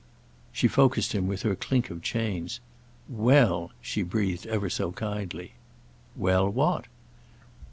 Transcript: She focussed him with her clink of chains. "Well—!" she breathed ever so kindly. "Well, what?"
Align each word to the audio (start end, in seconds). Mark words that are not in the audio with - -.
She 0.51 0.67
focussed 0.67 1.11
him 1.13 1.27
with 1.27 1.43
her 1.43 1.55
clink 1.55 1.91
of 1.91 2.01
chains. 2.01 2.59
"Well—!" 3.07 3.69
she 3.81 4.01
breathed 4.01 4.47
ever 4.47 4.67
so 4.67 4.91
kindly. 4.93 5.53
"Well, 6.17 6.49
what?" 6.49 6.85